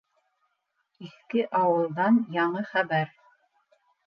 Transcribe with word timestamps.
Иҫке 1.07 1.43
ауылдан 1.59 2.19
яңы 2.39 2.65
хәбәр. 2.71 3.15